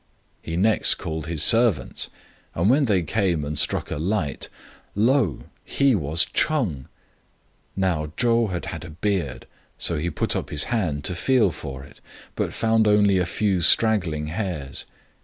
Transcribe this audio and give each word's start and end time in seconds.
He 0.41 0.57
next 0.57 0.95
called 0.95 1.27
his 1.27 1.43
servants, 1.43 2.09
and 2.55 2.71
when 2.71 2.85
they 2.85 3.03
came 3.03 3.45
and 3.45 3.55
struck 3.55 3.91
a 3.91 3.97
light, 3.99 4.49
lo! 4.95 5.43
he 5.63 5.93
was 5.93 6.25
Ch'eng. 6.25 6.85
Now 7.75 8.11
Chou 8.17 8.47
had 8.47 8.65
had 8.65 8.83
a 8.83 8.89
beard, 8.89 9.45
so 9.77 9.99
he 9.99 10.09
put 10.09 10.35
up 10.35 10.49
his 10.49 10.63
hand 10.73 11.03
to 11.03 11.13
feel 11.13 11.51
for 11.51 11.83
it, 11.83 12.01
but 12.35 12.51
found 12.51 12.87
only 12.87 13.19
a 13.19 13.27
few 13.27 13.61
straggling 13.61 14.25
hairs. 14.25 14.85